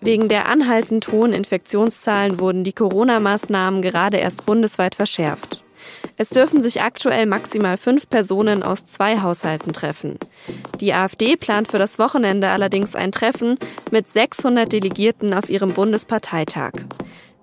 [0.00, 5.64] Wegen der anhaltend hohen Infektionszahlen wurden die Corona-Maßnahmen gerade erst bundesweit verschärft.
[6.16, 10.18] Es dürfen sich aktuell maximal fünf Personen aus zwei Haushalten treffen.
[10.80, 13.58] Die AfD plant für das Wochenende allerdings ein Treffen
[13.90, 16.72] mit 600 Delegierten auf ihrem Bundesparteitag.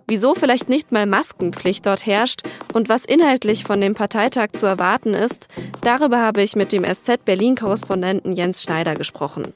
[0.08, 2.42] Wieso vielleicht nicht mal Maskenpflicht dort herrscht
[2.74, 5.48] und was inhaltlich von dem Parteitag zu erwarten ist,
[5.82, 9.54] darüber habe ich mit dem SZ Berlin-Korrespondenten Jens Schneider gesprochen.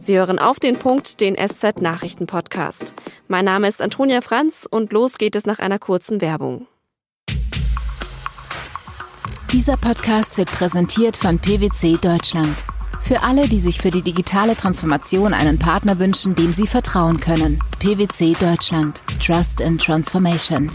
[0.00, 2.92] Sie hören auf den Punkt den SZ Nachrichten Podcast.
[3.28, 6.66] Mein Name ist Antonia Franz und los geht es nach einer kurzen Werbung.
[9.52, 12.64] Dieser Podcast wird präsentiert von PwC Deutschland.
[13.04, 17.58] Für alle, die sich für die digitale Transformation einen Partner wünschen, dem sie vertrauen können.
[17.80, 19.02] PwC Deutschland.
[19.20, 20.70] Trust in Transformation.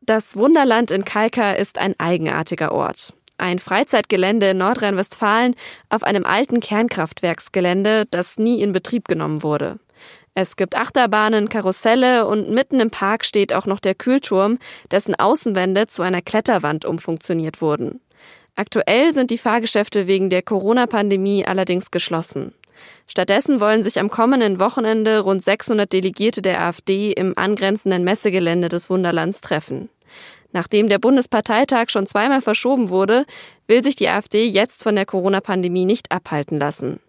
[0.00, 3.12] Das Wunderland in Kalka ist ein eigenartiger Ort.
[3.36, 5.56] Ein Freizeitgelände in Nordrhein-Westfalen
[5.88, 9.80] auf einem alten Kernkraftwerksgelände, das nie in Betrieb genommen wurde.
[10.36, 14.58] Es gibt Achterbahnen, Karusselle und mitten im Park steht auch noch der Kühlturm,
[14.92, 18.00] dessen Außenwände zu einer Kletterwand umfunktioniert wurden.
[18.56, 22.54] Aktuell sind die Fahrgeschäfte wegen der Corona-Pandemie allerdings geschlossen.
[23.06, 28.88] Stattdessen wollen sich am kommenden Wochenende rund 600 Delegierte der AfD im angrenzenden Messegelände des
[28.88, 29.88] Wunderlands treffen.
[30.52, 33.24] Nachdem der Bundesparteitag schon zweimal verschoben wurde,
[33.66, 37.00] will sich die AfD jetzt von der Corona-Pandemie nicht abhalten lassen.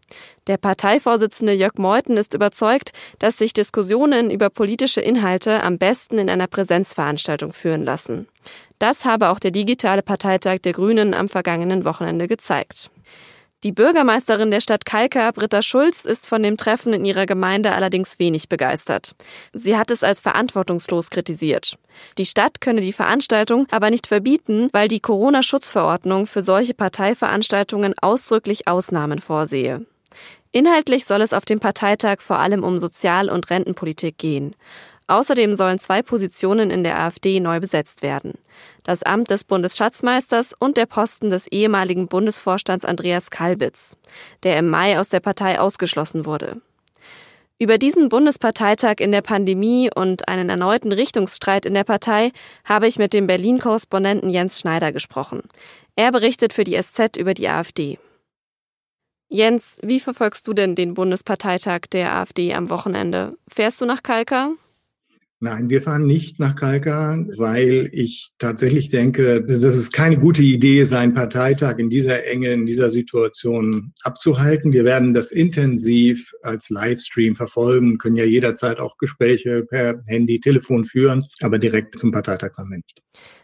[0.48, 6.30] Der Parteivorsitzende Jörg Meuthen ist überzeugt, dass sich Diskussionen über politische Inhalte am besten in
[6.30, 8.28] einer Präsenzveranstaltung führen lassen.
[8.80, 12.90] Das habe auch der digitale Parteitag der Grünen am vergangenen Wochenende gezeigt.
[13.64, 18.18] Die Bürgermeisterin der Stadt Kalka, Britta Schulz, ist von dem Treffen in ihrer Gemeinde allerdings
[18.18, 19.14] wenig begeistert.
[19.54, 21.78] Sie hat es als verantwortungslos kritisiert.
[22.18, 28.68] Die Stadt könne die Veranstaltung aber nicht verbieten, weil die Corona-Schutzverordnung für solche Parteiveranstaltungen ausdrücklich
[28.68, 29.86] Ausnahmen vorsehe.
[30.52, 34.56] Inhaltlich soll es auf dem Parteitag vor allem um Sozial- und Rentenpolitik gehen.
[35.12, 38.36] Außerdem sollen zwei Positionen in der AfD neu besetzt werden.
[38.84, 43.98] Das Amt des Bundesschatzmeisters und der Posten des ehemaligen Bundesvorstands Andreas Kalbitz,
[44.44, 46.62] der im Mai aus der Partei ausgeschlossen wurde.
[47.60, 52.32] Über diesen Bundesparteitag in der Pandemie und einen erneuten Richtungsstreit in der Partei
[52.64, 55.42] habe ich mit dem Berlin-Korrespondenten Jens Schneider gesprochen.
[55.98, 58.00] Er berichtet für die SZ über die AfD.
[59.28, 63.36] Jens, wie verfolgst du denn den Bundesparteitag der AfD am Wochenende?
[63.50, 64.54] Fährst du nach Kalka?
[65.44, 70.82] Nein, wir fahren nicht nach Kalka, weil ich tatsächlich denke, dass es keine gute Idee
[70.82, 74.72] ist, einen Parteitag in dieser Enge, in dieser Situation abzuhalten.
[74.72, 80.86] Wir werden das intensiv als Livestream verfolgen, können ja jederzeit auch Gespräche per Handy, Telefon
[80.86, 83.02] führen, aber direkt zum Parteitag fahren wir nicht.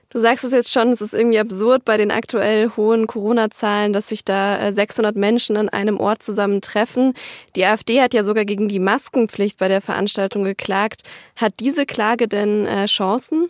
[0.09, 4.07] Du sagst es jetzt schon, es ist irgendwie absurd bei den aktuell hohen Corona-Zahlen, dass
[4.07, 7.13] sich da 600 äh, Menschen an einem Ort zusammentreffen.
[7.57, 11.01] Die AfD hat ja sogar gegen die Maskenpflicht bei der Veranstaltung geklagt.
[11.35, 13.50] Hat diese Klage denn äh, Chancen?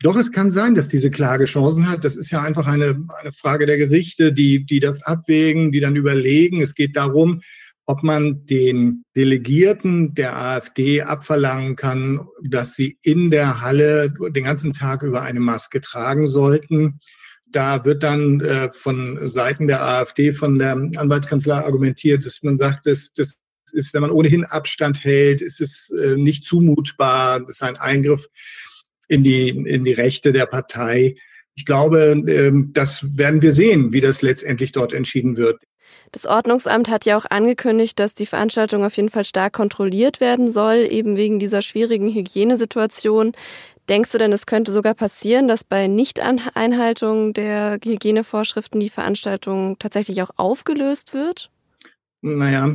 [0.00, 2.04] Doch, es kann sein, dass diese Klage Chancen hat.
[2.04, 5.96] Das ist ja einfach eine, eine Frage der Gerichte, die, die das abwägen, die dann
[5.96, 6.62] überlegen.
[6.62, 7.40] Es geht darum,
[7.88, 14.74] ob man den Delegierten der AfD abverlangen kann, dass sie in der Halle den ganzen
[14.74, 17.00] Tag über eine Maske tragen sollten.
[17.50, 22.84] Da wird dann äh, von Seiten der AfD, von der Anwaltskanzlei argumentiert, dass man sagt,
[22.84, 23.40] dass das
[23.72, 28.28] ist, wenn man ohnehin Abstand hält, ist es äh, nicht zumutbar, das ist ein Eingriff
[29.08, 31.14] in die, in die Rechte der Partei.
[31.54, 35.62] Ich glaube, äh, das werden wir sehen, wie das letztendlich dort entschieden wird.
[36.12, 40.50] Das Ordnungsamt hat ja auch angekündigt, dass die Veranstaltung auf jeden Fall stark kontrolliert werden
[40.50, 43.32] soll, eben wegen dieser schwierigen Hygienesituation.
[43.88, 50.22] Denkst du denn, es könnte sogar passieren, dass bei Nichteinhaltung der Hygienevorschriften die Veranstaltung tatsächlich
[50.22, 51.50] auch aufgelöst wird?
[52.20, 52.74] Naja,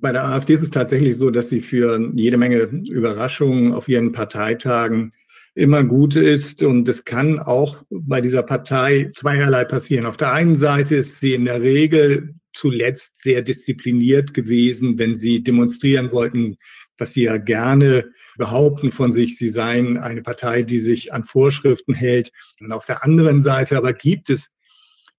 [0.00, 2.58] bei der AfD ist es tatsächlich so, dass sie für jede Menge
[2.90, 5.12] Überraschungen auf ihren Parteitagen
[5.54, 6.62] immer gut ist.
[6.62, 10.06] Und es kann auch bei dieser Partei zweierlei passieren.
[10.06, 15.42] Auf der einen Seite ist sie in der Regel zuletzt sehr diszipliniert gewesen, wenn sie
[15.42, 16.56] demonstrieren wollten,
[16.98, 21.94] was sie ja gerne behaupten von sich, sie seien eine Partei, die sich an Vorschriften
[21.94, 22.32] hält.
[22.60, 24.50] Und auf der anderen Seite aber gibt es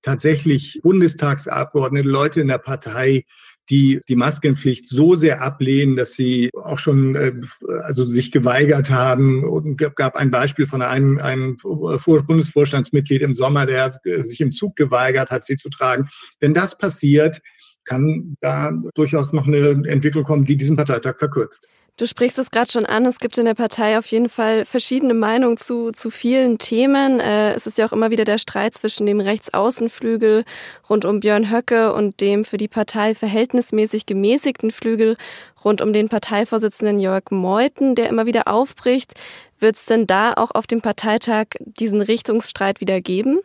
[0.01, 3.23] tatsächlich Bundestagsabgeordnete, Leute in der Partei,
[3.69, 7.33] die die Maskenpflicht so sehr ablehnen, dass sie auch schon äh,
[7.83, 9.43] also sich geweigert haben.
[9.43, 14.75] Und gab ein Beispiel von einem, einem Bundesvorstandsmitglied im Sommer, der äh, sich im Zug
[14.75, 16.07] geweigert hat, sie zu tragen.
[16.39, 17.41] Wenn das passiert,
[17.85, 21.67] kann da durchaus noch eine Entwicklung kommen, die diesen Parteitag verkürzt.
[21.97, 25.13] Du sprichst es gerade schon an, es gibt in der Partei auf jeden Fall verschiedene
[25.13, 27.19] Meinungen zu, zu vielen Themen.
[27.19, 30.45] Äh, es ist ja auch immer wieder der Streit zwischen dem Rechtsaußenflügel
[30.89, 35.17] rund um Björn Höcke und dem für die Partei verhältnismäßig gemäßigten Flügel
[35.63, 39.13] rund um den Parteivorsitzenden Jörg Meuthen, der immer wieder aufbricht.
[39.59, 43.39] Wird es denn da auch auf dem Parteitag diesen Richtungsstreit wieder geben?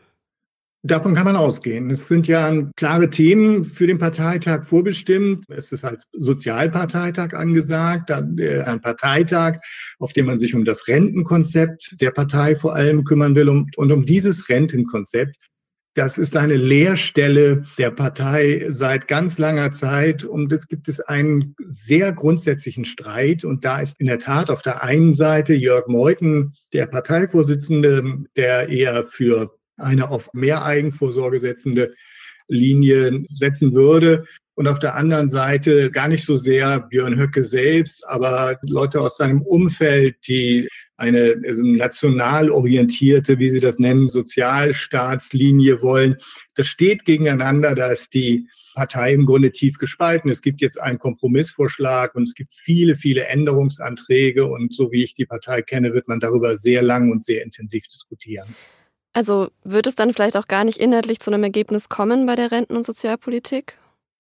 [0.87, 1.89] Davon kann man ausgehen.
[1.89, 5.47] Es sind ja klare Themen für den Parteitag vorbestimmt.
[5.49, 9.61] Es ist als Sozialparteitag angesagt, äh, ein Parteitag,
[9.99, 13.49] auf dem man sich um das Rentenkonzept der Partei vor allem kümmern will.
[13.49, 15.37] Und um dieses Rentenkonzept,
[15.95, 20.23] das ist eine Leerstelle der Partei seit ganz langer Zeit.
[20.23, 23.43] Und es gibt es einen sehr grundsätzlichen Streit.
[23.47, 28.69] Und da ist in der Tat auf der einen Seite Jörg Meuthen, der Parteivorsitzende, der
[28.69, 31.95] eher für eine auf mehr Eigenvorsorge setzende
[32.49, 34.25] Linie setzen würde.
[34.57, 39.17] Und auf der anderen Seite gar nicht so sehr Björn Höcke selbst, aber Leute aus
[39.17, 46.19] seinem Umfeld, die eine ähm, national orientierte, wie Sie das nennen, Sozialstaatslinie wollen.
[46.55, 50.31] Das steht gegeneinander, da ist die Partei im Grunde tief gespalten.
[50.31, 54.47] Es gibt jetzt einen Kompromissvorschlag und es gibt viele, viele Änderungsanträge.
[54.47, 57.89] Und so wie ich die Partei kenne, wird man darüber sehr lang und sehr intensiv
[57.89, 58.55] diskutieren.
[59.15, 62.51] Also wird es dann vielleicht auch gar nicht inhaltlich zu einem Ergebnis kommen bei der
[62.51, 63.79] Renten- und Sozialpolitik?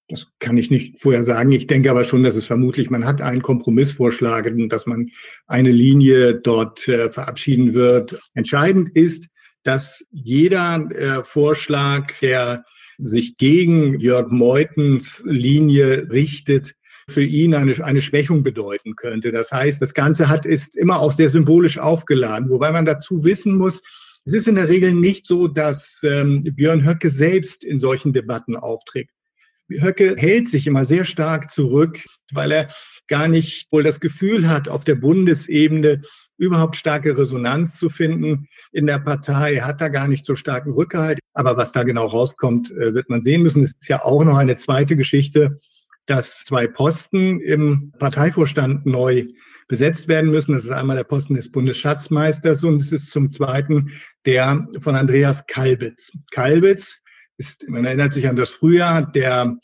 [0.08, 1.50] Das kann ich nicht vorher sagen.
[1.52, 5.10] Ich denke aber schon, dass es vermutlich, man hat einen Kompromissvorschlag und dass man
[5.46, 8.18] eine Linie dort äh, verabschieden wird.
[8.34, 9.26] Entscheidend ist,
[9.64, 12.64] dass jeder äh, Vorschlag, der
[12.98, 16.74] sich gegen Jörg Meutens Linie richtet,
[17.08, 19.32] für ihn eine, eine Schwächung bedeuten könnte.
[19.32, 23.56] Das heißt, das Ganze hat, ist immer auch sehr symbolisch aufgeladen, wobei man dazu wissen
[23.56, 23.82] muss,
[24.24, 28.56] es ist in der Regel nicht so, dass ähm, Björn Höcke selbst in solchen Debatten
[28.56, 29.10] auftritt.
[29.70, 32.68] Höcke hält sich immer sehr stark zurück, weil er
[33.08, 36.02] gar nicht wohl das Gefühl hat, auf der Bundesebene
[36.36, 39.58] überhaupt starke Resonanz zu finden in der Partei.
[39.60, 41.20] Hat da gar nicht so starken Rückhalt.
[41.32, 43.62] Aber was da genau rauskommt, äh, wird man sehen müssen.
[43.62, 45.58] Es ist ja auch noch eine zweite Geschichte,
[46.06, 49.26] dass zwei Posten im Parteivorstand neu
[49.68, 50.52] besetzt werden müssen.
[50.52, 53.90] Das ist einmal der Posten des Bundesschatzmeisters und es ist zum Zweiten
[54.26, 56.12] der von Andreas Kalbitz.
[56.32, 57.00] Kalbitz
[57.38, 59.56] ist, man erinnert sich an das Frühjahr, der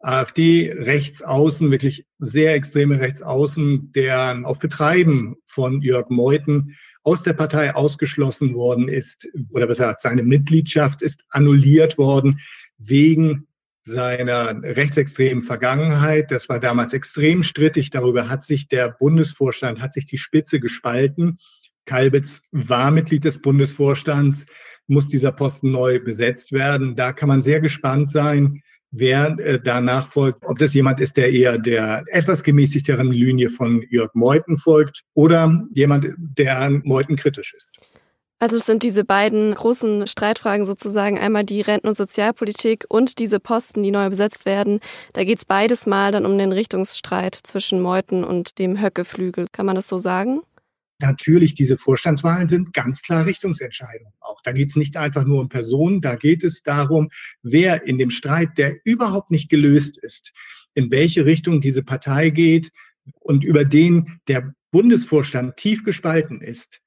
[0.00, 7.74] AfD rechtsaußen, wirklich sehr extreme rechtsaußen, der auf Betreiben von Jörg Meuthen aus der Partei
[7.74, 12.38] ausgeschlossen worden ist, oder besser gesagt, seine Mitgliedschaft ist annulliert worden
[12.78, 13.47] wegen
[13.88, 16.30] seiner rechtsextremen Vergangenheit.
[16.30, 17.90] Das war damals extrem strittig.
[17.90, 21.38] Darüber hat sich der Bundesvorstand, hat sich die Spitze gespalten.
[21.86, 24.46] Kalbitz war Mitglied des Bundesvorstands,
[24.86, 26.96] muss dieser Posten neu besetzt werden.
[26.96, 31.32] Da kann man sehr gespannt sein, wer äh, danach folgt, ob das jemand ist, der
[31.32, 37.78] eher der etwas gemäßigteren Linie von Jörg Meuthen folgt oder jemand, der Meuthen kritisch ist.
[38.40, 43.40] Also es sind diese beiden großen Streitfragen sozusagen, einmal die Renten- und Sozialpolitik und diese
[43.40, 44.78] Posten, die neu besetzt werden.
[45.12, 49.46] Da geht es beides mal dann um den Richtungsstreit zwischen Meuthen und dem Höckeflügel.
[49.50, 50.40] Kann man das so sagen?
[51.00, 54.12] Natürlich, diese Vorstandswahlen sind ganz klar Richtungsentscheidungen.
[54.20, 57.08] Auch da geht es nicht einfach nur um Personen, da geht es darum,
[57.42, 60.32] wer in dem Streit, der überhaupt nicht gelöst ist,
[60.74, 62.70] in welche Richtung diese Partei geht
[63.20, 66.80] und über den der Bundesvorstand tief gespalten ist,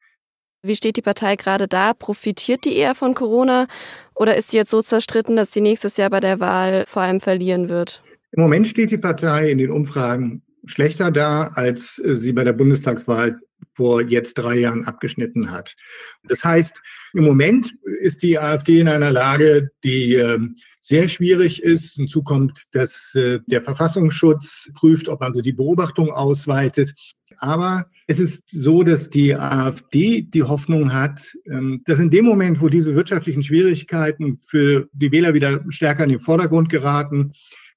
[0.63, 1.93] wie steht die Partei gerade da?
[1.93, 3.67] Profitiert die eher von Corona
[4.15, 7.19] oder ist sie jetzt so zerstritten, dass die nächstes Jahr bei der Wahl vor allem
[7.19, 8.03] verlieren wird?
[8.31, 13.39] Im Moment steht die Partei in den Umfragen schlechter da, als sie bei der Bundestagswahl
[13.73, 15.75] vor jetzt drei Jahren abgeschnitten hat.
[16.23, 16.79] Das heißt,
[17.13, 21.93] im Moment ist die AfD in einer Lage, die ähm, sehr schwierig ist.
[21.93, 26.93] Hinzu kommt, dass äh, der Verfassungsschutz prüft, ob man so die Beobachtung ausweitet.
[27.37, 32.59] Aber es ist so, dass die AfD die Hoffnung hat, ähm, dass in dem Moment,
[32.59, 37.33] wo diese wirtschaftlichen Schwierigkeiten für die Wähler wieder stärker in den Vordergrund geraten,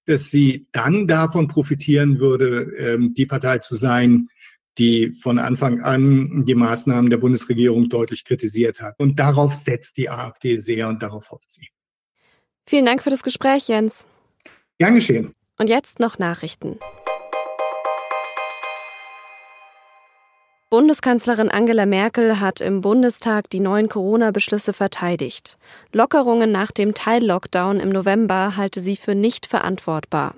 [0.07, 4.29] dass sie dann davon profitieren würde, ähm, die Partei zu sein,
[4.79, 8.95] die von Anfang an die Maßnahmen der Bundesregierung deutlich kritisiert hat.
[8.99, 11.69] Und darauf setzt die AfD sehr und darauf hofft sie.
[12.67, 14.07] Vielen Dank für das Gespräch, Jens.
[14.79, 15.35] Gern geschehen.
[15.59, 16.79] Und jetzt noch Nachrichten.
[20.71, 25.57] Bundeskanzlerin Angela Merkel hat im Bundestag die neuen Corona-Beschlüsse verteidigt.
[25.93, 30.35] Lockerungen nach dem Teil-Lockdown im November halte sie für nicht verantwortbar.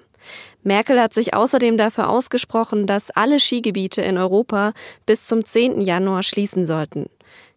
[0.63, 4.73] Merkel hat sich außerdem dafür ausgesprochen, dass alle Skigebiete in Europa
[5.07, 5.81] bis zum 10.
[5.81, 7.07] Januar schließen sollten.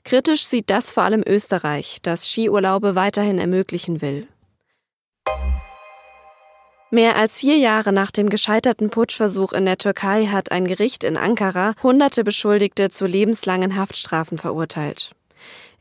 [0.03, 4.27] Kritisch sieht das vor allem Österreich, das Skiurlaube weiterhin ermöglichen will.
[6.91, 11.17] Mehr als vier Jahre nach dem gescheiterten Putschversuch in der Türkei hat ein Gericht in
[11.17, 15.11] Ankara hunderte Beschuldigte zu lebenslangen Haftstrafen verurteilt.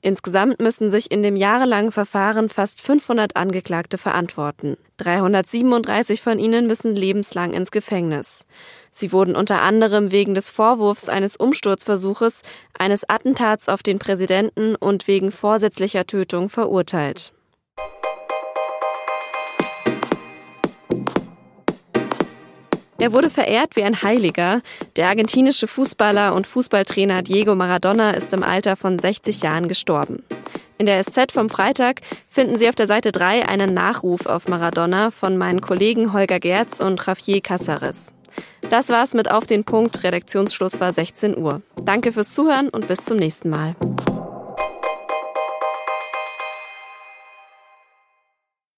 [0.02, 4.76] Insgesamt müssen sich in dem jahrelangen Verfahren fast 500 Angeklagte verantworten.
[4.98, 8.46] 337 von ihnen müssen lebenslang ins Gefängnis.
[8.90, 12.42] Sie wurden unter anderem wegen des Vorwurfs eines Umsturzversuches,
[12.78, 17.32] eines Attentats auf den Präsidenten und wegen vorsätzlicher Tötung verurteilt.
[23.00, 24.60] Er wurde verehrt wie ein Heiliger.
[24.96, 30.24] Der argentinische Fußballer und Fußballtrainer Diego Maradona ist im Alter von 60 Jahren gestorben.
[30.78, 35.11] In der SZ vom Freitag finden Sie auf der Seite 3 einen Nachruf auf Maradona
[35.11, 38.14] von meinen Kollegen Holger Gerz und Javier Casares.
[38.70, 40.04] Das war's mit Auf den Punkt.
[40.04, 41.62] Redaktionsschluss war 16 Uhr.
[41.82, 43.75] Danke fürs Zuhören und bis zum nächsten Mal.